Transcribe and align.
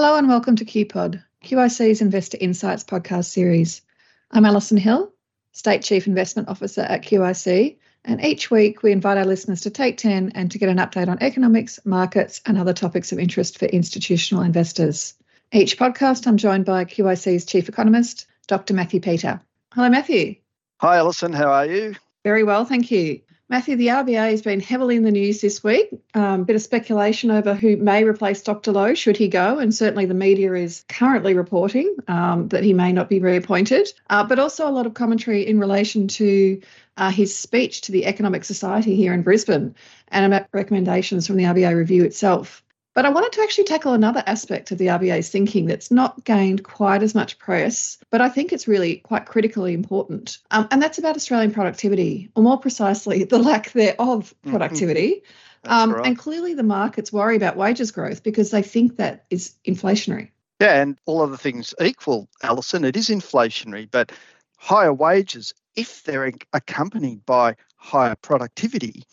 Hello 0.00 0.14
and 0.14 0.28
welcome 0.28 0.54
to 0.54 0.64
QPod, 0.64 1.20
QIC's 1.44 2.00
Investor 2.00 2.38
Insights 2.40 2.84
podcast 2.84 3.24
series. 3.24 3.82
I'm 4.30 4.44
Allison 4.44 4.76
Hill, 4.76 5.12
State 5.50 5.82
Chief 5.82 6.06
Investment 6.06 6.48
Officer 6.48 6.82
at 6.82 7.02
QIC, 7.02 7.78
and 8.04 8.24
each 8.24 8.48
week 8.48 8.84
we 8.84 8.92
invite 8.92 9.18
our 9.18 9.24
listeners 9.24 9.62
to 9.62 9.70
take 9.70 9.96
10 9.96 10.30
and 10.36 10.52
to 10.52 10.58
get 10.58 10.68
an 10.68 10.76
update 10.76 11.08
on 11.08 11.20
economics, 11.20 11.80
markets, 11.84 12.40
and 12.46 12.56
other 12.56 12.72
topics 12.72 13.10
of 13.10 13.18
interest 13.18 13.58
for 13.58 13.64
institutional 13.64 14.44
investors. 14.44 15.14
Each 15.50 15.76
podcast, 15.76 16.28
I'm 16.28 16.36
joined 16.36 16.64
by 16.64 16.84
QIC's 16.84 17.44
Chief 17.44 17.68
Economist, 17.68 18.28
Dr. 18.46 18.74
Matthew 18.74 19.00
Peter. 19.00 19.40
Hello, 19.74 19.88
Matthew. 19.88 20.36
Hi, 20.80 20.98
Allison. 20.98 21.32
How 21.32 21.50
are 21.50 21.66
you? 21.66 21.96
Very 22.22 22.44
well, 22.44 22.64
thank 22.64 22.92
you. 22.92 23.20
Matthew, 23.50 23.76
the 23.76 23.86
RBA 23.86 24.30
has 24.30 24.42
been 24.42 24.60
heavily 24.60 24.96
in 24.96 25.04
the 25.04 25.10
news 25.10 25.40
this 25.40 25.64
week. 25.64 25.88
A 26.14 26.20
um, 26.20 26.44
bit 26.44 26.54
of 26.54 26.60
speculation 26.60 27.30
over 27.30 27.54
who 27.54 27.78
may 27.78 28.04
replace 28.04 28.42
Dr. 28.42 28.72
Lowe 28.72 28.92
should 28.92 29.16
he 29.16 29.28
go, 29.28 29.58
and 29.58 29.74
certainly 29.74 30.04
the 30.04 30.12
media 30.12 30.52
is 30.52 30.84
currently 30.90 31.32
reporting 31.32 31.96
um, 32.08 32.48
that 32.48 32.62
he 32.62 32.74
may 32.74 32.92
not 32.92 33.08
be 33.08 33.20
reappointed. 33.20 33.90
Uh, 34.10 34.22
but 34.22 34.38
also 34.38 34.68
a 34.68 34.70
lot 34.70 34.84
of 34.84 34.92
commentary 34.92 35.46
in 35.46 35.58
relation 35.58 36.08
to 36.08 36.60
uh, 36.98 37.10
his 37.10 37.34
speech 37.34 37.80
to 37.82 37.92
the 37.92 38.04
Economic 38.04 38.44
Society 38.44 38.94
here 38.94 39.14
in 39.14 39.22
Brisbane 39.22 39.74
and 40.08 40.26
about 40.26 40.48
recommendations 40.52 41.26
from 41.26 41.36
the 41.36 41.44
RBA 41.44 41.74
review 41.74 42.04
itself. 42.04 42.62
But 42.98 43.06
I 43.06 43.10
wanted 43.10 43.30
to 43.34 43.42
actually 43.42 43.62
tackle 43.62 43.92
another 43.92 44.24
aspect 44.26 44.72
of 44.72 44.78
the 44.78 44.88
RBA's 44.88 45.28
thinking 45.28 45.66
that's 45.66 45.92
not 45.92 46.24
gained 46.24 46.64
quite 46.64 47.00
as 47.04 47.14
much 47.14 47.38
press, 47.38 47.96
but 48.10 48.20
I 48.20 48.28
think 48.28 48.52
it's 48.52 48.66
really 48.66 48.96
quite 48.96 49.24
critically 49.24 49.72
important. 49.72 50.38
Um, 50.50 50.66
and 50.72 50.82
that's 50.82 50.98
about 50.98 51.14
Australian 51.14 51.52
productivity, 51.52 52.28
or 52.34 52.42
more 52.42 52.58
precisely, 52.58 53.22
the 53.30 53.38
lack 53.38 53.70
thereof 53.70 54.34
mm-hmm. 54.34 54.50
productivity. 54.50 55.22
Um, 55.62 55.92
right. 55.92 56.06
And 56.08 56.18
clearly, 56.18 56.54
the 56.54 56.64
markets 56.64 57.12
worry 57.12 57.36
about 57.36 57.56
wages 57.56 57.92
growth 57.92 58.24
because 58.24 58.50
they 58.50 58.62
think 58.62 58.96
that 58.96 59.26
is 59.30 59.54
inflationary. 59.64 60.30
Yeah, 60.60 60.82
and 60.82 60.98
all 61.06 61.22
other 61.22 61.36
things 61.36 61.76
equal, 61.80 62.28
Allison, 62.42 62.84
it 62.84 62.96
is 62.96 63.10
inflationary, 63.10 63.88
but 63.88 64.10
higher 64.56 64.92
wages, 64.92 65.54
if 65.76 66.02
they're 66.02 66.32
accompanied 66.52 67.24
by 67.24 67.54
higher 67.76 68.16
productivity, 68.16 69.04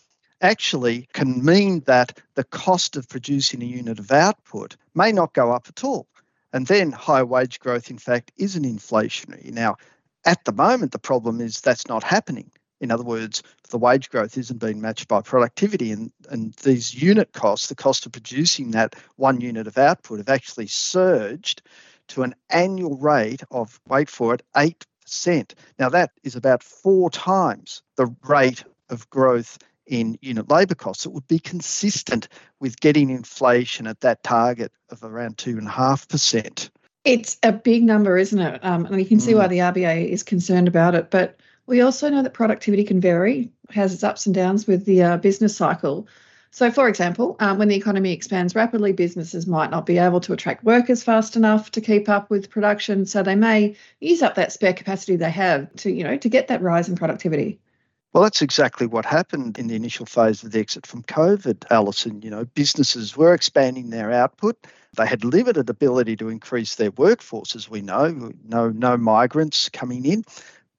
actually 0.46 1.08
can 1.14 1.44
mean 1.44 1.82
that 1.82 2.20
the 2.36 2.44
cost 2.44 2.96
of 2.96 3.10
producing 3.10 3.62
a 3.62 3.66
unit 3.66 4.00
of 4.00 4.12
output 4.12 4.78
may 4.94 5.12
not 5.12 5.34
go 5.34 5.52
up 5.52 5.66
at 5.68 5.84
all. 5.84 6.08
And 6.54 6.68
then 6.68 6.92
high 6.92 7.24
wage 7.24 7.60
growth, 7.60 7.90
in 7.90 7.98
fact, 7.98 8.32
isn't 8.38 8.64
inflationary. 8.64 9.52
Now, 9.52 9.76
at 10.26 10.46
the 10.46 10.54
moment, 10.54 10.92
the 10.92 11.00
problem 11.00 11.42
is 11.42 11.60
that's 11.60 11.88
not 11.88 12.04
happening. 12.04 12.52
In 12.80 12.92
other 12.92 13.04
words, 13.04 13.42
the 13.70 13.78
wage 13.78 14.10
growth 14.10 14.38
isn't 14.38 14.60
being 14.60 14.82
matched 14.82 15.08
by 15.08 15.22
productivity, 15.22 15.92
and, 15.92 16.12
and 16.30 16.54
these 16.64 16.94
unit 16.94 17.32
costs, 17.34 17.68
the 17.68 17.76
cost 17.76 18.06
of 18.06 18.12
producing 18.12 18.72
that 18.72 18.96
one 19.16 19.42
unit 19.42 19.68
of 19.68 19.78
output, 19.78 20.20
have 20.20 20.30
actually 20.30 20.68
surged 20.68 21.62
to 22.10 22.24
an 22.24 22.36
annual 22.50 22.98
rate 22.98 23.44
of, 23.52 23.80
wait 23.88 24.10
for 24.10 24.34
it, 24.34 24.44
8%. 24.56 25.54
Now, 25.80 25.90
that 25.90 26.12
is 26.24 26.36
about 26.36 26.64
four 26.64 27.10
times 27.10 27.82
the 27.96 28.14
rate 28.24 28.64
of 28.90 29.10
growth 29.10 29.58
in 29.88 30.18
unit 30.22 30.50
labour 30.50 30.76
costs, 30.76 31.06
it 31.06 31.12
would 31.12 31.28
be 31.28 31.40
consistent 31.40 32.28
with 32.60 32.80
getting 32.80 33.10
inflation 33.10 33.88
at 33.88 34.02
that 34.02 34.24
target 34.24 34.72
of 34.90 35.04
around 35.04 35.38
2.5%. 35.38 36.70
It's 37.04 37.38
a 37.44 37.52
big 37.52 37.84
number, 37.84 38.18
isn't 38.18 38.40
it? 38.40 38.64
Um, 38.64 38.86
and 38.86 39.00
you 39.00 39.06
can 39.06 39.20
see 39.20 39.34
mm. 39.34 39.38
why 39.38 39.48
the 39.48 39.60
RBA 39.60 40.10
is 40.10 40.24
concerned 40.24 40.68
about 40.68 40.96
it. 40.96 41.12
But 41.12 41.40
we 41.68 41.82
also 41.82 42.10
know 42.10 42.24
that 42.24 42.34
productivity 42.34 42.84
can 42.84 43.00
vary, 43.00 43.52
has 43.70 43.94
its 43.94 44.04
ups 44.04 44.26
and 44.26 44.34
downs 44.34 44.68
with 44.68 44.86
the 44.86 45.04
uh, 45.04 45.18
business 45.18 45.56
cycle. 45.56 46.08
So, 46.56 46.72
for 46.72 46.88
example, 46.88 47.36
um, 47.40 47.58
when 47.58 47.68
the 47.68 47.76
economy 47.76 48.14
expands 48.14 48.56
rapidly, 48.56 48.94
businesses 48.94 49.46
might 49.46 49.72
not 49.72 49.86
be 49.86 49.98
able 49.98 50.22
to 50.22 50.34
attract 50.34 50.64
workers 50.64 51.04
fast 51.04 51.36
enough 51.36 51.70
to 51.72 51.82
keep 51.82 52.08
up 52.08 52.30
with 52.30 52.50
production. 52.50 53.06
So 53.06 53.22
they 53.22 53.36
may 53.36 53.76
use 54.00 54.22
up 54.22 54.36
that 54.36 54.54
spare 54.54 54.74
capacity 54.74 55.18
they 55.18 55.32
have 55.32 55.74
to, 55.78 55.92
you 55.92 56.04
know, 56.04 56.18
to 56.18 56.30
get 56.30 56.48
that 56.48 56.62
rise 56.62 56.88
in 56.88 56.96
productivity. 56.96 57.60
Well, 58.16 58.24
that's 58.24 58.42
exactly 58.42 58.88
what 58.88 59.04
happened 59.04 59.58
in 59.58 59.68
the 59.68 59.76
initial 59.76 60.06
phase 60.06 60.42
of 60.42 60.54
the 60.54 60.60
exit 60.60 60.88
from 60.88 61.04
COVID, 61.04 61.66
Allison. 61.70 62.22
You 62.22 62.30
know, 62.30 62.46
businesses 62.46 63.18
were 63.18 63.34
expanding 63.34 63.90
their 63.90 64.10
output. 64.10 64.56
They 64.96 65.06
had 65.06 65.26
limited 65.26 65.70
ability 65.70 66.16
to 66.16 66.30
increase 66.30 66.76
their 66.76 66.92
workforce, 66.92 67.58
as 67.58 67.70
we 67.70 67.82
know, 67.82 68.32
no, 68.46 68.70
no 68.70 68.96
migrants 68.96 69.68
coming 69.68 70.06
in. 70.06 70.24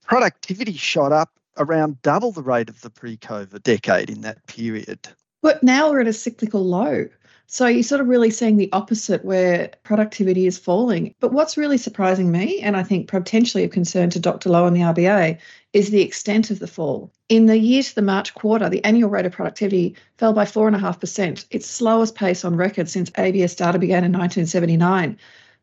Productivity 0.07 0.79
shot 0.79 1.13
up 1.13 1.31
around 1.59 2.01
double 2.01 2.33
the 2.33 2.41
rate 2.41 2.71
of 2.71 2.81
the 2.81 2.89
pre 2.89 3.19
COVID 3.19 3.63
decade 3.63 4.09
in 4.09 4.23
that 4.23 4.47
period. 4.47 5.07
But 5.43 5.63
now 5.63 5.91
we're 5.91 6.01
at 6.01 6.09
a 6.09 6.15
cyclical 6.15 6.65
low. 6.65 7.07
So 7.49 7.67
you're 7.69 7.83
sort 7.85 8.01
of 8.01 8.09
really 8.09 8.31
seeing 8.31 8.57
the 8.57 8.73
opposite 8.73 9.25
where 9.25 9.71
productivity 9.85 10.47
is 10.47 10.59
falling. 10.59 11.15
But 11.21 11.33
what's 11.33 11.57
really 11.57 11.79
surprising 11.79 12.33
me, 12.33 12.61
and 12.61 12.77
I 12.77 12.83
think 12.83 13.09
potentially 13.09 13.63
of 13.65 13.71
concern 13.71 14.11
to 14.11 14.19
Dr. 14.19 14.51
Lowe 14.51 14.67
and 14.67 14.75
the 14.75 14.81
RBA, 14.81 15.39
is 15.73 15.91
the 15.91 16.03
extent 16.03 16.51
of 16.51 16.59
the 16.59 16.67
fall. 16.67 17.13
In 17.29 17.47
the 17.47 17.59
year 17.59 17.83
to 17.83 17.95
the 17.95 18.03
March 18.03 18.35
quarter, 18.35 18.69
the 18.69 18.85
annual 18.85 19.11
rate 19.11 19.27
of 19.27 19.33
productivity 19.33 19.95
fell 20.19 20.33
by 20.33 20.45
4.5%, 20.45 21.47
its 21.51 21.67
slowest 21.67 22.17
pace 22.17 22.45
on 22.45 22.57
record 22.57 22.89
since 22.89 23.13
ABS 23.17 23.55
data 23.55 23.79
began 23.79 24.05
in 24.05 24.13
1979. 24.13 25.17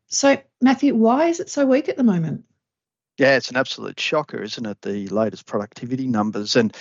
So, 0.08 0.38
Matthew, 0.62 0.96
why 0.96 1.28
is 1.28 1.40
it 1.40 1.50
so 1.50 1.66
weak 1.66 1.90
at 1.90 1.98
the 1.98 2.04
moment? 2.04 2.46
Yeah, 3.18 3.36
it's 3.36 3.50
an 3.50 3.58
absolute 3.58 4.00
shocker, 4.00 4.42
isn't 4.42 4.66
it? 4.66 4.82
The 4.82 5.08
latest 5.10 5.46
productivity 5.46 6.08
numbers. 6.08 6.56
And 6.56 6.76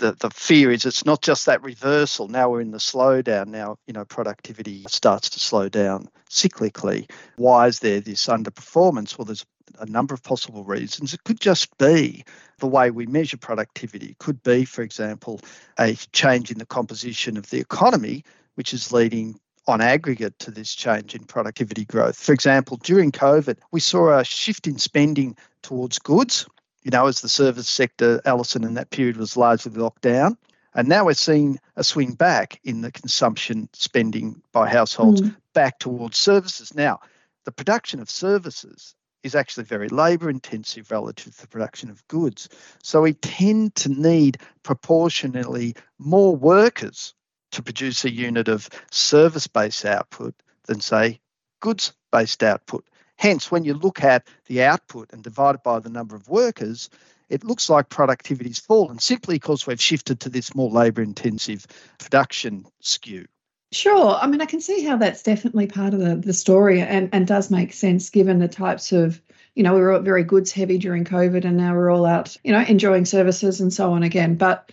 the, 0.00 0.12
the 0.18 0.30
fear 0.30 0.72
is 0.72 0.84
it's 0.84 1.04
not 1.04 1.22
just 1.22 1.46
that 1.46 1.62
reversal. 1.62 2.26
Now 2.26 2.50
we're 2.50 2.62
in 2.62 2.72
the 2.72 2.78
slowdown. 2.78 3.48
Now, 3.48 3.76
you 3.86 3.92
know, 3.92 4.04
productivity 4.04 4.84
starts 4.88 5.30
to 5.30 5.40
slow 5.40 5.68
down 5.68 6.08
cyclically. 6.28 7.08
Why 7.36 7.68
is 7.68 7.78
there 7.80 8.00
this 8.00 8.26
underperformance? 8.26 9.16
Well, 9.16 9.26
there's 9.26 9.44
a 9.78 9.86
number 9.86 10.14
of 10.14 10.22
possible 10.22 10.64
reasons. 10.64 11.14
It 11.14 11.22
could 11.24 11.38
just 11.38 11.76
be 11.78 12.24
the 12.58 12.66
way 12.66 12.90
we 12.90 13.06
measure 13.06 13.36
productivity. 13.36 14.06
It 14.06 14.18
could 14.18 14.42
be, 14.42 14.64
for 14.64 14.82
example, 14.82 15.40
a 15.78 15.94
change 16.12 16.50
in 16.50 16.58
the 16.58 16.66
composition 16.66 17.36
of 17.36 17.50
the 17.50 17.60
economy, 17.60 18.24
which 18.54 18.72
is 18.72 18.92
leading 18.92 19.38
on 19.66 19.80
aggregate 19.80 20.38
to 20.40 20.50
this 20.50 20.74
change 20.74 21.14
in 21.14 21.24
productivity 21.24 21.84
growth. 21.84 22.16
For 22.16 22.32
example, 22.32 22.78
during 22.82 23.12
COVID, 23.12 23.58
we 23.70 23.80
saw 23.80 24.18
a 24.18 24.24
shift 24.24 24.66
in 24.66 24.78
spending 24.78 25.36
towards 25.62 25.98
goods 25.98 26.46
you 26.82 26.90
know, 26.90 27.06
as 27.06 27.20
the 27.20 27.28
service 27.28 27.68
sector, 27.68 28.20
Allison, 28.24 28.64
in 28.64 28.74
that 28.74 28.90
period 28.90 29.16
was 29.16 29.36
largely 29.36 29.72
locked 29.72 30.02
down. 30.02 30.36
And 30.74 30.88
now 30.88 31.04
we're 31.04 31.14
seeing 31.14 31.58
a 31.76 31.82
swing 31.82 32.12
back 32.12 32.60
in 32.62 32.80
the 32.80 32.92
consumption 32.92 33.68
spending 33.72 34.40
by 34.52 34.68
households 34.68 35.20
mm. 35.20 35.36
back 35.52 35.78
towards 35.78 36.16
services. 36.16 36.74
Now, 36.74 37.00
the 37.44 37.52
production 37.52 38.00
of 38.00 38.08
services 38.08 38.94
is 39.22 39.34
actually 39.34 39.64
very 39.64 39.88
labour 39.88 40.30
intensive 40.30 40.90
relative 40.90 41.34
to 41.34 41.42
the 41.42 41.48
production 41.48 41.90
of 41.90 42.06
goods. 42.08 42.48
So 42.82 43.02
we 43.02 43.14
tend 43.14 43.74
to 43.76 43.88
need 43.88 44.38
proportionally 44.62 45.74
more 45.98 46.34
workers 46.34 47.14
to 47.52 47.62
produce 47.62 48.04
a 48.04 48.12
unit 48.12 48.48
of 48.48 48.68
service 48.90 49.46
based 49.46 49.84
output 49.84 50.34
than, 50.66 50.80
say, 50.80 51.20
goods 51.60 51.92
based 52.12 52.42
output. 52.42 52.84
Hence, 53.20 53.50
when 53.50 53.64
you 53.64 53.74
look 53.74 54.02
at 54.02 54.26
the 54.46 54.62
output 54.62 55.12
and 55.12 55.22
divide 55.22 55.56
it 55.56 55.62
by 55.62 55.78
the 55.78 55.90
number 55.90 56.16
of 56.16 56.26
workers, 56.30 56.88
it 57.28 57.44
looks 57.44 57.68
like 57.68 57.90
productivity's 57.90 58.58
fallen 58.58 58.98
simply 58.98 59.34
because 59.34 59.66
we've 59.66 59.78
shifted 59.78 60.20
to 60.20 60.30
this 60.30 60.54
more 60.54 60.70
labour 60.70 61.02
intensive 61.02 61.66
production 61.98 62.64
skew. 62.80 63.26
Sure. 63.72 64.14
I 64.14 64.26
mean, 64.26 64.40
I 64.40 64.46
can 64.46 64.62
see 64.62 64.82
how 64.84 64.96
that's 64.96 65.22
definitely 65.22 65.66
part 65.66 65.92
of 65.92 66.00
the, 66.00 66.16
the 66.16 66.32
story 66.32 66.80
and, 66.80 67.10
and 67.12 67.26
does 67.26 67.50
make 67.50 67.74
sense 67.74 68.08
given 68.08 68.38
the 68.38 68.48
types 68.48 68.90
of, 68.90 69.20
you 69.54 69.62
know, 69.62 69.74
we 69.74 69.82
were 69.82 69.98
very 70.00 70.24
goods 70.24 70.50
heavy 70.50 70.78
during 70.78 71.04
COVID 71.04 71.44
and 71.44 71.58
now 71.58 71.74
we're 71.74 71.90
all 71.90 72.06
out, 72.06 72.34
you 72.42 72.52
know, 72.52 72.62
enjoying 72.62 73.04
services 73.04 73.60
and 73.60 73.70
so 73.70 73.92
on 73.92 74.02
again. 74.02 74.34
But 74.34 74.72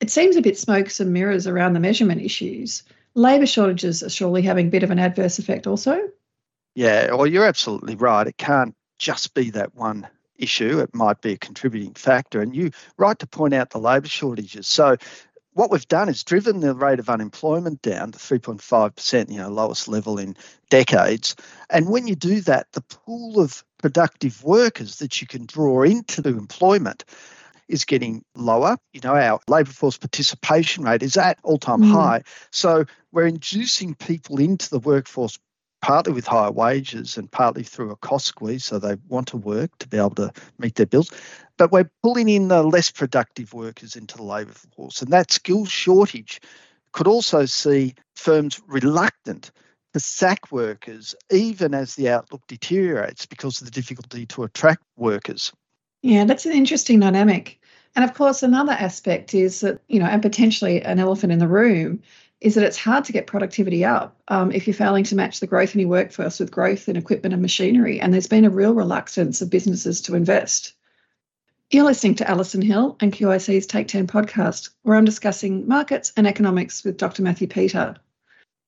it 0.00 0.10
seems 0.10 0.34
a 0.34 0.42
bit 0.42 0.58
smokes 0.58 0.98
and 0.98 1.12
mirrors 1.12 1.46
around 1.46 1.74
the 1.74 1.80
measurement 1.80 2.22
issues. 2.22 2.82
Labour 3.14 3.46
shortages 3.46 4.02
are 4.02 4.10
surely 4.10 4.42
having 4.42 4.66
a 4.66 4.70
bit 4.70 4.82
of 4.82 4.90
an 4.90 4.98
adverse 4.98 5.38
effect 5.38 5.68
also. 5.68 6.10
Yeah, 6.74 7.12
well, 7.14 7.26
you're 7.26 7.46
absolutely 7.46 7.94
right. 7.94 8.26
It 8.26 8.36
can't 8.36 8.74
just 8.98 9.34
be 9.34 9.50
that 9.50 9.74
one 9.74 10.08
issue. 10.36 10.80
It 10.80 10.94
might 10.94 11.20
be 11.20 11.32
a 11.32 11.38
contributing 11.38 11.94
factor. 11.94 12.40
And 12.40 12.54
you 12.54 12.70
right 12.96 13.18
to 13.18 13.26
point 13.26 13.54
out 13.54 13.70
the 13.70 13.78
labour 13.78 14.08
shortages. 14.08 14.66
So 14.66 14.96
what 15.52 15.70
we've 15.70 15.86
done 15.86 16.08
is 16.08 16.24
driven 16.24 16.60
the 16.60 16.74
rate 16.74 16.98
of 16.98 17.08
unemployment 17.08 17.80
down 17.82 18.12
to 18.12 18.18
3.5%, 18.18 19.30
you 19.30 19.38
know, 19.38 19.48
lowest 19.48 19.86
level 19.86 20.18
in 20.18 20.36
decades. 20.68 21.36
And 21.70 21.88
when 21.88 22.08
you 22.08 22.16
do 22.16 22.40
that, 22.42 22.72
the 22.72 22.80
pool 22.80 23.40
of 23.40 23.64
productive 23.78 24.42
workers 24.42 24.96
that 24.96 25.20
you 25.20 25.28
can 25.28 25.46
draw 25.46 25.82
into 25.82 26.26
employment 26.26 27.04
is 27.68 27.84
getting 27.84 28.24
lower. 28.34 28.76
You 28.92 29.00
know, 29.02 29.14
our 29.14 29.40
labour 29.48 29.70
force 29.70 29.96
participation 29.96 30.84
rate 30.84 31.02
is 31.02 31.16
at 31.16 31.38
all 31.44 31.58
time 31.58 31.82
mm. 31.82 31.92
high. 31.92 32.22
So 32.50 32.84
we're 33.12 33.26
inducing 33.26 33.94
people 33.94 34.40
into 34.40 34.68
the 34.68 34.80
workforce 34.80 35.38
partly 35.84 36.14
with 36.14 36.26
higher 36.26 36.50
wages 36.50 37.18
and 37.18 37.30
partly 37.30 37.62
through 37.62 37.90
a 37.90 37.96
cost 37.96 38.24
squeeze. 38.24 38.64
So 38.64 38.78
they 38.78 38.96
want 39.08 39.28
to 39.28 39.36
work 39.36 39.76
to 39.80 39.86
be 39.86 39.98
able 39.98 40.14
to 40.14 40.32
meet 40.58 40.76
their 40.76 40.86
bills. 40.86 41.12
But 41.58 41.72
we're 41.72 41.90
pulling 42.02 42.30
in 42.30 42.48
the 42.48 42.62
less 42.62 42.90
productive 42.90 43.52
workers 43.52 43.94
into 43.94 44.16
the 44.16 44.22
labour 44.22 44.54
force. 44.74 45.02
And 45.02 45.12
that 45.12 45.30
skills 45.30 45.70
shortage 45.70 46.40
could 46.92 47.06
also 47.06 47.44
see 47.44 47.94
firms 48.16 48.62
reluctant 48.66 49.50
to 49.92 50.00
sack 50.00 50.50
workers 50.50 51.14
even 51.30 51.74
as 51.74 51.96
the 51.96 52.08
outlook 52.08 52.40
deteriorates 52.48 53.26
because 53.26 53.60
of 53.60 53.66
the 53.66 53.70
difficulty 53.70 54.24
to 54.24 54.44
attract 54.44 54.82
workers. 54.96 55.52
Yeah, 56.00 56.24
that's 56.24 56.46
an 56.46 56.52
interesting 56.52 57.00
dynamic. 57.00 57.60
And 57.94 58.06
of 58.06 58.14
course, 58.14 58.42
another 58.42 58.72
aspect 58.72 59.34
is 59.34 59.60
that, 59.60 59.82
you 59.88 60.00
know, 60.00 60.06
and 60.06 60.22
potentially 60.22 60.80
an 60.80 60.98
elephant 60.98 61.30
in 61.30 61.40
the 61.40 61.46
room 61.46 62.00
is 62.40 62.54
that 62.54 62.64
it's 62.64 62.76
hard 62.76 63.04
to 63.04 63.12
get 63.12 63.26
productivity 63.26 63.84
up 63.84 64.20
um, 64.28 64.52
if 64.52 64.66
you're 64.66 64.74
failing 64.74 65.04
to 65.04 65.16
match 65.16 65.40
the 65.40 65.46
growth 65.46 65.74
in 65.74 65.80
your 65.80 65.88
workforce 65.88 66.40
with 66.40 66.50
growth 66.50 66.88
in 66.88 66.96
equipment 66.96 67.32
and 67.32 67.42
machinery. 67.42 68.00
And 68.00 68.12
there's 68.12 68.26
been 68.26 68.44
a 68.44 68.50
real 68.50 68.74
reluctance 68.74 69.40
of 69.40 69.50
businesses 69.50 70.02
to 70.02 70.14
invest. 70.14 70.74
You're 71.70 71.84
listening 71.84 72.16
to 72.16 72.30
Allison 72.30 72.60
Hill 72.60 72.96
and 73.00 73.12
QIC's 73.12 73.66
Take 73.66 73.88
10 73.88 74.06
podcast, 74.06 74.70
where 74.82 74.96
I'm 74.96 75.04
discussing 75.04 75.66
markets 75.66 76.12
and 76.16 76.26
economics 76.26 76.84
with 76.84 76.98
Dr. 76.98 77.22
Matthew 77.22 77.48
Peter. 77.48 77.96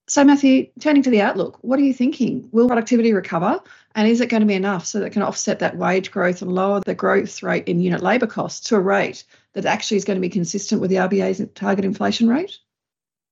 So, 0.09 0.25
Matthew, 0.25 0.69
turning 0.81 1.03
to 1.03 1.11
the 1.11 1.21
outlook, 1.21 1.59
what 1.63 1.79
are 1.81 1.83
you 1.83 1.93
thinking? 1.93 2.49
Will 2.53 2.69
productivity 2.69 3.13
recover? 3.13 3.61
And 3.95 4.07
is 4.07 4.21
it 4.21 4.29
going 4.29 4.41
to 4.41 4.47
be 4.47 4.55
enough 4.55 4.87
so 4.87 5.01
that 5.01 5.07
it 5.07 5.13
can 5.13 5.23
offset 5.23 5.59
that 5.59 5.77
wage 5.77 6.11
growth 6.11 6.43
and 6.43 6.53
lower 6.53 6.81
the 6.81 6.95
growth 6.95 7.43
rate 7.43 7.67
in 7.67 7.81
unit 7.81 8.03
labour 8.03 8.27
costs 8.27 8.69
to 8.69 8.77
a 8.77 8.81
rate 8.81 9.25
that 9.55 9.67
actually 9.67 9.97
is 9.97 10.05
going 10.05 10.17
to 10.17 10.21
be 10.21 10.29
consistent 10.29 10.81
with 10.81 10.91
the 10.91 10.97
RBA's 10.97 11.45
target 11.55 11.85
inflation 11.85 12.29
rate? 12.29 12.59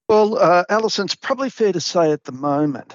Well, 0.08 0.36
uh, 0.38 0.64
Allison, 0.68 1.06
it's 1.06 1.14
probably 1.14 1.48
fair 1.50 1.72
to 1.72 1.80
say 1.80 2.12
at 2.12 2.24
the 2.24 2.32
moment, 2.32 2.94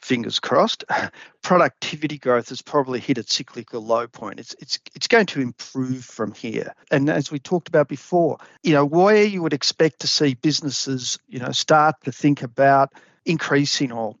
fingers 0.00 0.40
crossed, 0.40 0.84
productivity 1.42 2.16
growth 2.16 2.48
has 2.48 2.62
probably 2.62 2.98
hit 2.98 3.18
its 3.18 3.34
cyclical 3.34 3.82
low 3.84 4.06
point. 4.06 4.40
It's 4.40 4.54
it's 4.58 4.78
it's 4.94 5.06
going 5.06 5.26
to 5.26 5.40
improve 5.40 6.04
from 6.04 6.32
here. 6.32 6.74
And 6.90 7.10
as 7.10 7.30
we 7.30 7.38
talked 7.38 7.68
about 7.68 7.88
before, 7.88 8.38
you 8.62 8.72
know, 8.72 8.86
where 8.86 9.24
you 9.24 9.42
would 9.42 9.52
expect 9.52 10.00
to 10.00 10.08
see 10.08 10.34
businesses, 10.34 11.18
you 11.28 11.40
know, 11.40 11.52
start 11.52 11.96
to 12.04 12.12
think 12.12 12.42
about 12.42 12.92
increasing 13.26 13.92
or 13.92 14.16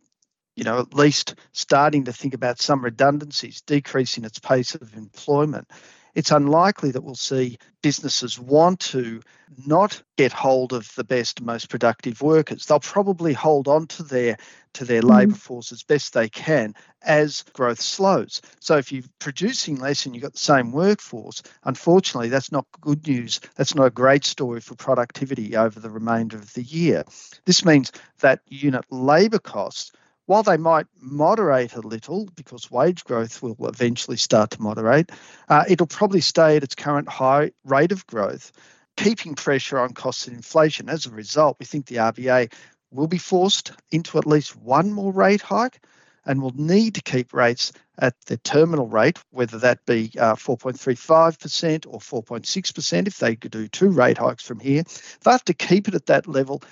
you 0.56 0.64
know, 0.64 0.80
at 0.80 0.94
least 0.94 1.34
starting 1.52 2.04
to 2.04 2.12
think 2.14 2.32
about 2.32 2.60
some 2.60 2.82
redundancies, 2.82 3.60
decreasing 3.60 4.24
its 4.24 4.38
pace 4.38 4.74
of 4.74 4.94
employment 4.96 5.70
it's 6.16 6.30
unlikely 6.30 6.90
that 6.92 7.04
we'll 7.04 7.14
see 7.14 7.58
businesses 7.82 8.40
want 8.40 8.80
to 8.80 9.20
not 9.66 10.02
get 10.16 10.32
hold 10.32 10.72
of 10.72 10.92
the 10.96 11.04
best, 11.04 11.42
most 11.42 11.68
productive 11.68 12.22
workers. 12.22 12.64
They'll 12.64 12.80
probably 12.80 13.34
hold 13.34 13.68
on 13.68 13.86
to 13.88 14.02
their 14.02 14.38
to 14.72 14.84
their 14.84 15.02
mm. 15.02 15.10
labour 15.10 15.34
force 15.34 15.72
as 15.72 15.82
best 15.82 16.14
they 16.14 16.28
can 16.28 16.74
as 17.02 17.44
growth 17.52 17.80
slows. 17.80 18.40
So 18.60 18.78
if 18.78 18.90
you're 18.90 19.04
producing 19.18 19.76
less 19.76 20.06
and 20.06 20.14
you've 20.14 20.22
got 20.22 20.32
the 20.32 20.38
same 20.38 20.72
workforce, 20.72 21.42
unfortunately, 21.64 22.30
that's 22.30 22.50
not 22.50 22.66
good 22.80 23.06
news. 23.06 23.40
That's 23.56 23.74
not 23.74 23.86
a 23.86 23.90
great 23.90 24.24
story 24.24 24.60
for 24.60 24.74
productivity 24.74 25.54
over 25.54 25.78
the 25.78 25.90
remainder 25.90 26.38
of 26.38 26.52
the 26.54 26.62
year. 26.62 27.04
This 27.44 27.64
means 27.64 27.92
that 28.20 28.40
unit 28.48 28.84
labour 28.90 29.38
costs 29.38 29.92
while 30.26 30.42
they 30.42 30.56
might 30.56 30.86
moderate 31.00 31.74
a 31.74 31.80
little 31.80 32.28
because 32.34 32.70
wage 32.70 33.04
growth 33.04 33.42
will 33.42 33.56
eventually 33.66 34.16
start 34.16 34.50
to 34.50 34.62
moderate, 34.62 35.10
uh, 35.48 35.64
it'll 35.68 35.86
probably 35.86 36.20
stay 36.20 36.56
at 36.56 36.64
its 36.64 36.74
current 36.74 37.08
high 37.08 37.50
rate 37.64 37.92
of 37.92 38.06
growth, 38.06 38.52
keeping 38.96 39.34
pressure 39.34 39.78
on 39.78 39.92
costs 39.92 40.26
and 40.26 40.36
inflation. 40.36 40.88
As 40.88 41.06
a 41.06 41.10
result, 41.10 41.56
we 41.58 41.66
think 41.66 41.86
the 41.86 41.96
RBA 41.96 42.52
will 42.90 43.06
be 43.06 43.18
forced 43.18 43.72
into 43.90 44.18
at 44.18 44.26
least 44.26 44.56
one 44.56 44.92
more 44.92 45.12
rate 45.12 45.42
hike 45.42 45.80
and 46.24 46.42
will 46.42 46.54
need 46.56 46.96
to 46.96 47.02
keep 47.02 47.32
rates 47.32 47.72
at 47.98 48.14
the 48.26 48.36
terminal 48.38 48.88
rate, 48.88 49.18
whether 49.30 49.58
that 49.58 49.84
be 49.86 50.10
uh, 50.18 50.34
4.35% 50.34 51.86
or 51.88 52.00
4.6%, 52.00 53.06
if 53.06 53.18
they 53.18 53.36
could 53.36 53.52
do 53.52 53.68
two 53.68 53.90
rate 53.90 54.18
hikes 54.18 54.44
from 54.44 54.58
here. 54.58 54.82
They 55.22 55.30
have 55.30 55.44
to 55.44 55.54
keep 55.54 55.86
it 55.86 55.94
at 55.94 56.06
that 56.06 56.26
level 56.26 56.62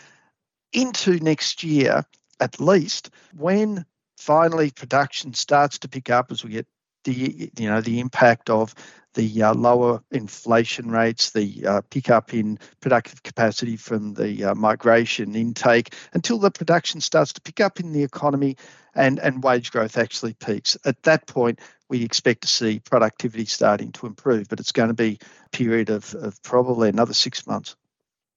into 0.73 1.21
next 1.21 1.62
year 1.62 2.05
at 2.41 2.61
least 2.61 3.11
when 3.35 3.85
finally 4.17 4.71
production 4.71 5.35
starts 5.35 5.79
to 5.79 5.89
pick 5.89 6.11
up 6.11 6.31
as 6.31 6.45
we 6.45 6.51
get 6.51 6.67
the 7.05 7.51
you 7.59 7.69
know 7.69 7.81
the 7.81 8.01
impact 8.01 8.49
of 8.51 8.75
the 9.15 9.43
uh, 9.43 9.55
lower 9.55 10.03
inflation 10.11 10.91
rates, 10.91 11.31
the 11.31 11.65
uh, 11.67 11.81
pickup 11.91 12.35
in 12.35 12.59
productive 12.81 13.23
capacity 13.23 13.77
from 13.77 14.15
the 14.15 14.45
uh, 14.45 14.55
migration 14.55 15.35
intake, 15.35 15.95
until 16.13 16.39
the 16.39 16.51
production 16.51 17.01
starts 17.01 17.33
to 17.33 17.41
pick 17.41 17.61
up 17.61 17.81
in 17.81 17.93
the 17.93 18.03
economy 18.03 18.57
and, 18.95 19.19
and 19.21 19.43
wage 19.43 19.71
growth 19.71 19.97
actually 19.97 20.35
peaks. 20.35 20.77
At 20.85 21.03
that 21.05 21.27
point, 21.27 21.61
we 21.89 22.03
expect 22.03 22.43
to 22.43 22.49
see 22.49 22.81
productivity 22.81 23.45
starting 23.45 23.93
to 23.93 24.07
improve, 24.07 24.49
but 24.49 24.61
it's 24.61 24.73
going 24.73 24.89
to 24.89 24.95
be 24.95 25.19
a 25.47 25.57
period 25.57 25.91
of, 25.91 26.15
of 26.15 26.43
probably 26.43 26.89
another 26.89 27.15
six 27.15 27.47
months. 27.47 27.77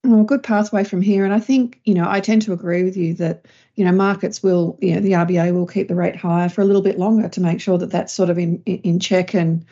Well, 0.08 0.24
good 0.24 0.42
pathway 0.42 0.86
from 0.86 1.02
here. 1.02 1.26
And 1.26 1.34
I 1.34 1.42
think, 1.42 1.82
you 1.84 1.94
know, 1.94 2.06
I 2.08 2.22
tend 2.22 2.42
to 2.44 2.54
agree 2.54 2.84
with 2.84 2.96
you 2.96 3.14
that, 3.16 3.46
you 3.76 3.84
know, 3.84 3.92
markets 3.92 4.42
will, 4.42 4.78
you 4.82 4.96
know, 4.96 5.02
the 5.02 5.12
RBA 5.12 5.54
will 5.54 5.68
keep 5.68 5.90
the 5.90 5.96
rate 5.96 6.16
higher 6.16 6.48
for 6.48 6.62
a 6.62 6.66
little 6.66 6.82
bit 6.82 6.98
longer 6.98 7.28
to 7.28 7.42
make 7.42 7.60
sure 7.60 7.78
that 7.78 7.92
that's 7.92 8.14
sort 8.14 8.30
of 8.30 8.38
in, 8.38 8.64
in 8.66 9.02
check. 9.02 9.36
And, 9.36 9.66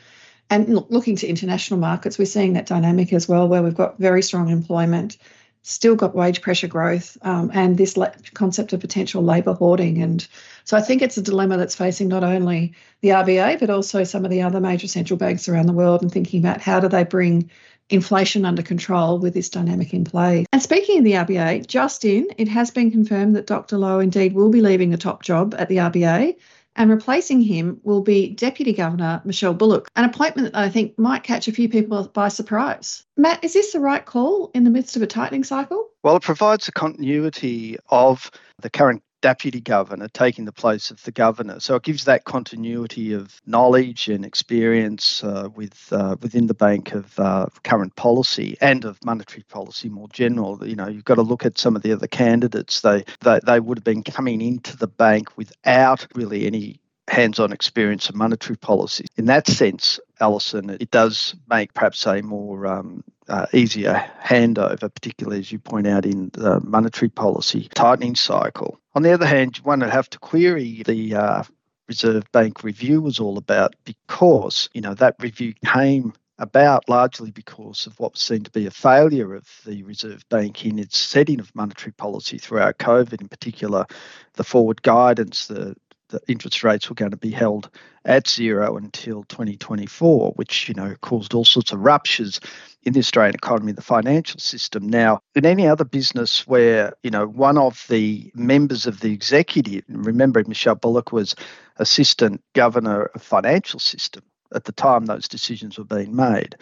and 0.49 0.67
looking 0.91 1.15
to 1.17 1.27
international 1.27 1.79
markets, 1.79 2.19
we're 2.19 2.25
seeing 2.25 2.51
that 2.53 2.65
dynamic 2.65 3.13
as 3.13 3.29
well, 3.29 3.47
where 3.47 3.63
we've 3.63 3.75
got 3.75 3.97
very 3.97 4.21
strong 4.21 4.49
employment, 4.49 5.17
still 5.61 5.95
got 5.95 6.13
wage 6.13 6.41
pressure 6.41 6.67
growth, 6.67 7.17
um, 7.21 7.49
and 7.53 7.77
this 7.77 7.95
la- 7.95 8.11
concept 8.33 8.73
of 8.73 8.81
potential 8.81 9.23
labour 9.23 9.53
hoarding. 9.53 10.01
And 10.01 10.27
so 10.65 10.75
I 10.75 10.81
think 10.81 11.01
it's 11.01 11.15
a 11.15 11.21
dilemma 11.21 11.55
that's 11.55 11.75
facing 11.75 12.09
not 12.09 12.25
only 12.25 12.73
the 12.99 13.09
RBA, 13.09 13.61
but 13.61 13.69
also 13.69 14.03
some 14.03 14.25
of 14.25 14.31
the 14.31 14.41
other 14.41 14.59
major 14.59 14.89
central 14.89 15.17
banks 15.17 15.47
around 15.47 15.67
the 15.67 15.73
world 15.73 16.01
and 16.01 16.11
thinking 16.11 16.41
about 16.41 16.59
how 16.59 16.81
do 16.81 16.89
they 16.89 17.05
bring 17.05 17.49
inflation 17.89 18.45
under 18.45 18.61
control 18.61 19.19
with 19.19 19.33
this 19.33 19.49
dynamic 19.49 19.93
in 19.93 20.03
play. 20.03 20.45
And 20.51 20.61
speaking 20.61 20.99
of 20.99 21.03
the 21.03 21.13
RBA, 21.13 21.67
just 21.67 22.05
in, 22.05 22.27
it 22.37 22.47
has 22.47 22.71
been 22.71 22.91
confirmed 22.91 23.35
that 23.35 23.47
Dr. 23.47 23.77
Lowe 23.77 23.99
indeed 23.99 24.33
will 24.33 24.49
be 24.49 24.61
leaving 24.61 24.89
the 24.89 24.97
top 24.97 25.23
job 25.23 25.55
at 25.57 25.69
the 25.69 25.77
RBA. 25.77 26.35
And 26.77 26.89
replacing 26.89 27.41
him 27.41 27.79
will 27.83 28.01
be 28.01 28.31
Deputy 28.31 28.73
Governor 28.73 29.21
Michele 29.23 29.53
Bullock, 29.53 29.87
an 29.95 30.03
appointment 30.03 30.51
that 30.51 30.59
I 30.59 30.67
think 30.67 30.99
might 30.99 31.23
catch 31.23 31.47
a 31.47 31.53
few 31.53 31.69
people 31.69 32.09
by 32.13 32.27
surprise. 32.27 33.03
Matt, 33.15 33.41
is 33.45 33.53
this 33.53 33.71
the 33.71 33.79
right 33.79 34.05
call 34.05 34.51
in 34.53 34.65
the 34.65 34.69
midst 34.69 34.97
of 34.97 35.01
a 35.01 35.07
tightening 35.07 35.45
cycle? 35.45 35.87
Well, 36.03 36.17
it 36.17 36.23
provides 36.23 36.67
a 36.67 36.73
continuity 36.73 37.77
of 37.87 38.29
the 38.61 38.69
current 38.69 39.03
deputy 39.25 39.59
governor 39.59 40.07
taking 40.07 40.45
the 40.45 40.51
place 40.51 40.91
of 40.91 41.01
the 41.01 41.11
governor. 41.11 41.59
So 41.59 41.73
it 41.73 41.81
gives 41.81 42.03
that 42.05 42.25
continuity 42.25 43.11
of 43.11 43.41
knowledge 43.47 44.07
and 44.07 44.23
experience 44.23 45.23
uh, 45.23 45.49
with 45.55 45.91
uh, 45.91 46.15
within 46.21 46.45
the 46.45 46.53
bank 46.53 46.93
of 46.93 47.19
uh, 47.19 47.47
current 47.63 47.95
policy 47.95 48.55
and 48.61 48.85
of 48.85 49.03
monetary 49.03 49.41
policy 49.49 49.89
more 49.89 50.09
general. 50.09 50.63
You 50.63 50.75
know, 50.75 50.87
you've 50.87 51.05
got 51.05 51.15
to 51.15 51.23
look 51.23 51.43
at 51.43 51.57
some 51.57 51.75
of 51.75 51.81
the 51.81 51.91
other 51.91 52.05
candidates. 52.05 52.81
They 52.81 53.03
they, 53.21 53.39
they 53.43 53.59
would 53.59 53.79
have 53.79 53.83
been 53.83 54.03
coming 54.03 54.41
into 54.41 54.77
the 54.77 54.87
bank 54.87 55.35
without 55.37 56.05
really 56.13 56.45
any 56.45 56.79
hands-on 57.07 57.51
experience 57.51 58.09
of 58.09 58.15
monetary 58.15 58.57
policy. 58.57 59.05
In 59.17 59.25
that 59.25 59.47
sense, 59.47 59.99
Allison, 60.19 60.69
it 60.69 60.91
does 60.91 61.35
make 61.49 61.73
perhaps 61.73 62.05
a 62.05 62.21
more 62.21 62.67
um, 62.67 63.03
uh, 63.27 63.47
easier 63.53 64.05
handover, 64.23 64.93
particularly 64.93 65.39
as 65.39 65.51
you 65.51 65.57
point 65.57 65.87
out 65.87 66.05
in 66.05 66.29
the 66.33 66.59
monetary 66.59 67.09
policy 67.09 67.69
tightening 67.73 68.15
cycle. 68.15 68.79
On 68.95 69.01
the 69.01 69.11
other 69.11 69.25
hand, 69.25 69.57
one 69.57 69.81
would 69.81 69.89
have 69.89 70.09
to 70.11 70.19
query 70.19 70.81
the 70.83 71.15
uh, 71.15 71.43
Reserve 71.89 72.31
Bank 72.31 72.63
review 72.63 73.01
was 73.01 73.19
all 73.19 73.37
about 73.37 73.75
because 73.83 74.69
you 74.73 74.81
know 74.81 74.93
that 74.95 75.15
review 75.19 75.53
came 75.65 76.13
about 76.39 76.89
largely 76.89 77.31
because 77.31 77.87
of 77.87 77.99
what 77.99 78.17
seen 78.17 78.43
to 78.43 78.51
be 78.51 78.65
a 78.65 78.71
failure 78.71 79.35
of 79.35 79.47
the 79.65 79.83
Reserve 79.83 80.27
Bank 80.29 80.65
in 80.65 80.79
its 80.79 80.97
setting 80.97 81.39
of 81.39 81.53
monetary 81.55 81.91
policy 81.91 82.37
throughout 82.37 82.77
COVID, 82.77 83.21
in 83.21 83.27
particular, 83.27 83.85
the 84.33 84.43
forward 84.43 84.81
guidance, 84.81 85.47
the 85.47 85.75
the 86.09 86.19
interest 86.27 86.63
rates 86.63 86.89
were 86.89 86.95
going 86.95 87.11
to 87.11 87.17
be 87.17 87.31
held 87.31 87.69
at 88.05 88.27
zero 88.27 88.77
until 88.77 89.23
2024, 89.23 90.33
which 90.35 90.67
you 90.67 90.75
know 90.75 90.95
caused 91.01 91.33
all 91.33 91.45
sorts 91.45 91.71
of 91.71 91.79
ruptures 91.79 92.39
in 92.83 92.93
the 92.93 92.99
Australian 92.99 93.35
economy, 93.35 93.71
the 93.71 93.81
financial 93.81 94.39
system. 94.39 94.87
Now, 94.87 95.21
in 95.33 95.45
any 95.45 95.67
other 95.67 95.85
business 95.85 96.45
where 96.47 96.93
you 97.03 97.11
know 97.11 97.25
one 97.25 97.57
of 97.57 97.85
the 97.89 98.31
members 98.35 98.85
of 98.85 98.99
the 98.99 99.11
executive, 99.11 99.83
remember 99.87 100.43
Michele 100.47 100.75
Bullock 100.75 101.11
was 101.11 101.35
assistant 101.77 102.41
governor 102.53 103.05
of 103.15 103.21
financial 103.21 103.79
system 103.79 104.23
at 104.53 104.65
the 104.65 104.71
time 104.71 105.05
those 105.05 105.27
decisions 105.27 105.77
were 105.77 105.83
being 105.83 106.15
made. 106.15 106.55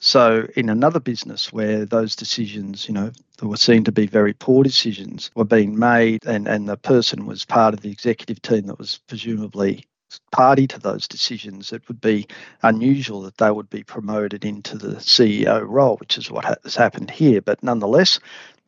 So, 0.00 0.46
in 0.56 0.70
another 0.70 0.98
business 0.98 1.52
where 1.52 1.84
those 1.84 2.16
decisions, 2.16 2.88
you 2.88 2.94
know, 2.94 3.12
that 3.38 3.46
were 3.46 3.56
seen 3.56 3.84
to 3.84 3.92
be 3.92 4.06
very 4.06 4.32
poor 4.32 4.64
decisions, 4.64 5.30
were 5.36 5.44
being 5.44 5.78
made, 5.78 6.24
and, 6.26 6.48
and 6.48 6.66
the 6.68 6.78
person 6.78 7.26
was 7.26 7.44
part 7.44 7.74
of 7.74 7.82
the 7.82 7.90
executive 7.90 8.40
team 8.40 8.66
that 8.66 8.78
was 8.78 8.98
presumably 9.08 9.84
party 10.32 10.66
to 10.68 10.78
those 10.78 11.06
decisions, 11.08 11.72
it 11.72 11.86
would 11.88 12.00
be 12.00 12.26
unusual 12.62 13.22
that 13.22 13.38
they 13.38 13.50
would 13.50 13.70
be 13.70 13.82
promoted 13.82 14.44
into 14.44 14.76
the 14.76 14.96
CEO 14.96 15.64
role, 15.66 15.96
which 15.96 16.18
is 16.18 16.30
what 16.30 16.44
has 16.44 16.74
happened 16.74 17.10
here. 17.10 17.40
But 17.40 17.62
nonetheless, 17.62 18.18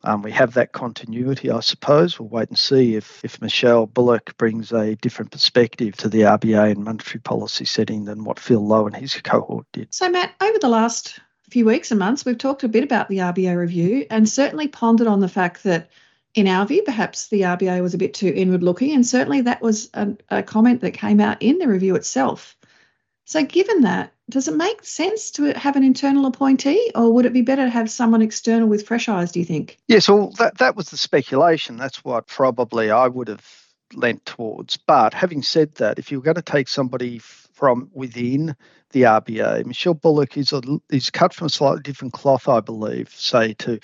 um, 0.05 0.21
we 0.21 0.31
have 0.31 0.53
that 0.53 0.73
continuity, 0.73 1.49
I 1.49 1.61
suppose. 1.61 2.19
We'll 2.19 2.29
wait 2.29 2.49
and 2.49 2.57
see 2.57 2.95
if, 2.95 3.23
if 3.23 3.41
Michele 3.41 3.85
Bullock 3.85 4.35
brings 4.37 4.71
a 4.71 4.95
different 4.95 5.31
perspective 5.31 5.95
to 5.97 6.09
the 6.09 6.21
RBA 6.21 6.71
and 6.71 6.83
monetary 6.83 7.21
policy 7.21 7.65
setting 7.65 8.05
than 8.05 8.25
what 8.25 8.39
Phil 8.39 8.65
Lowe 8.65 8.85
and 8.85 8.95
his 8.95 9.13
cohort 9.23 9.65
did. 9.71 9.93
So, 9.93 10.09
Matt, 10.09 10.33
over 10.41 10.59
the 10.59 10.69
last 10.69 11.19
few 11.49 11.65
weeks 11.65 11.91
and 11.91 11.99
months, 11.99 12.25
we've 12.25 12.37
talked 12.37 12.63
a 12.63 12.67
bit 12.67 12.83
about 12.83 13.07
the 13.07 13.19
RBA 13.19 13.55
review 13.55 14.05
and 14.09 14.27
certainly 14.27 14.67
pondered 14.67 15.07
on 15.07 15.21
the 15.21 15.29
fact 15.29 15.63
that 15.63 15.89
in 16.33 16.47
our 16.47 16.65
view, 16.65 16.81
perhaps 16.83 17.27
the 17.27 17.41
RBA 17.41 17.81
was 17.81 17.93
a 17.93 17.97
bit 17.97 18.13
too 18.13 18.31
inward 18.35 18.63
looking, 18.63 18.93
and 18.93 19.05
certainly 19.05 19.41
that 19.41 19.61
was 19.61 19.89
a, 19.93 20.15
a, 20.29 20.43
comment 20.43 20.81
that 20.81 20.91
came 20.91 21.19
out 21.19 21.41
in 21.41 21.59
the 21.59 21.67
review 21.67 21.95
itself. 21.95 22.57
So, 23.25 23.43
given 23.43 23.81
that, 23.81 24.13
does 24.29 24.47
it 24.47 24.55
make 24.55 24.83
sense 24.83 25.31
to 25.31 25.57
have 25.57 25.75
an 25.75 25.83
internal 25.83 26.25
appointee, 26.25 26.91
or 26.95 27.13
would 27.13 27.25
it 27.25 27.33
be 27.33 27.41
better 27.41 27.65
to 27.65 27.69
have 27.69 27.89
someone 27.89 28.21
external 28.21 28.67
with 28.67 28.87
fresh 28.87 29.07
eyes, 29.07 29.31
do 29.31 29.39
you 29.39 29.45
think? 29.45 29.77
Yes, 29.87 30.09
well, 30.09 30.31
that, 30.39 30.57
that 30.57 30.75
was 30.75 30.89
the 30.89 30.97
speculation. 30.97 31.77
That's 31.77 32.03
what 32.03 32.27
probably 32.27 32.89
I 32.89 33.07
would 33.07 33.27
have 33.27 33.47
lent 33.93 34.25
towards. 34.25 34.77
But 34.77 35.13
having 35.13 35.43
said 35.43 35.73
that, 35.75 35.99
if 35.99 36.11
you're 36.11 36.21
going 36.21 36.35
to 36.35 36.41
take 36.41 36.67
somebody 36.67 37.21
from 37.63 37.89
within 37.93 38.53
the 38.91 39.03
RBA, 39.03 39.65
Michele 39.65 39.93
Bullock 39.93 40.35
is, 40.35 40.51
a, 40.51 40.61
is 40.89 41.09
cut 41.09 41.33
from 41.33 41.47
a 41.47 41.49
slightly 41.49 41.81
different 41.81 42.11
cloth, 42.11 42.49
I 42.49 42.59
believe, 42.59 43.07
say, 43.15 43.53
to 43.53 43.79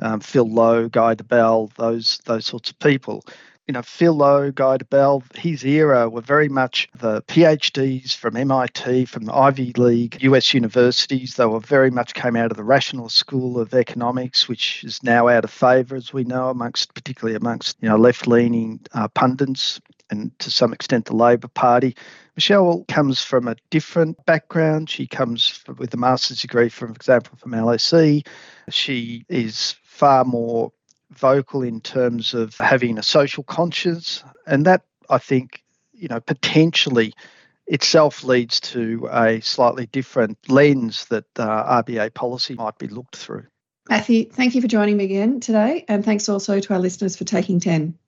um, 0.00 0.20
Phil 0.20 0.48
Lowe, 0.48 0.88
Guy 0.88 1.16
Debelle, 1.16 1.74
those 1.74 2.20
those 2.26 2.46
sorts 2.46 2.70
of 2.70 2.78
people. 2.78 3.24
You 3.66 3.72
know, 3.72 3.82
Phil 3.82 4.14
Lowe, 4.14 4.52
Guy 4.52 4.76
Debelle, 4.76 5.24
his 5.36 5.64
era 5.64 6.08
were 6.08 6.20
very 6.20 6.48
much 6.48 6.88
the 6.96 7.22
PhDs 7.22 8.14
from 8.14 8.36
MIT, 8.36 9.06
from 9.06 9.24
the 9.24 9.34
Ivy 9.34 9.72
League 9.76 10.22
US 10.22 10.54
universities. 10.54 11.34
They 11.34 11.46
were 11.46 11.58
very 11.58 11.90
much 11.90 12.14
came 12.14 12.36
out 12.36 12.52
of 12.52 12.56
the 12.56 12.62
rational 12.62 13.08
school 13.08 13.58
of 13.58 13.74
economics, 13.74 14.48
which 14.48 14.84
is 14.84 15.02
now 15.02 15.26
out 15.26 15.42
of 15.42 15.50
favour, 15.50 15.96
as 15.96 16.12
we 16.12 16.22
know, 16.22 16.50
amongst 16.50 16.94
particularly 16.94 17.34
amongst 17.34 17.78
you 17.80 17.88
know 17.88 17.96
left-leaning 17.96 18.78
uh, 18.92 19.08
pundits 19.08 19.80
and 20.10 20.36
to 20.38 20.50
some 20.50 20.72
extent 20.72 21.06
the 21.06 21.16
Labor 21.16 21.48
Party. 21.48 21.96
Michele 22.36 22.84
comes 22.88 23.20
from 23.20 23.48
a 23.48 23.56
different 23.70 24.24
background. 24.26 24.90
She 24.90 25.06
comes 25.06 25.62
with 25.78 25.94
a 25.94 25.96
master's 25.96 26.40
degree, 26.40 26.68
for 26.68 26.88
example, 26.88 27.36
from 27.38 27.52
LSE. 27.52 28.26
She 28.70 29.24
is 29.28 29.76
far 29.84 30.24
more 30.24 30.72
vocal 31.10 31.62
in 31.62 31.80
terms 31.80 32.34
of 32.34 32.56
having 32.56 32.98
a 32.98 33.02
social 33.02 33.44
conscience. 33.44 34.24
And 34.46 34.66
that, 34.66 34.82
I 35.08 35.18
think, 35.18 35.62
you 35.92 36.08
know, 36.08 36.20
potentially 36.20 37.14
itself 37.66 38.24
leads 38.24 38.60
to 38.60 39.08
a 39.10 39.40
slightly 39.40 39.86
different 39.86 40.38
lens 40.50 41.06
that 41.06 41.24
uh, 41.38 41.82
RBA 41.82 42.12
policy 42.14 42.54
might 42.54 42.78
be 42.78 42.88
looked 42.88 43.16
through. 43.16 43.46
Matthew, 43.88 44.28
thank 44.30 44.54
you 44.54 44.60
for 44.60 44.68
joining 44.68 44.96
me 44.96 45.04
again 45.04 45.40
today. 45.40 45.84
And 45.88 46.04
thanks 46.04 46.28
also 46.28 46.58
to 46.58 46.72
our 46.74 46.80
listeners 46.80 47.16
for 47.16 47.24
taking 47.24 47.60
10. 47.60 47.98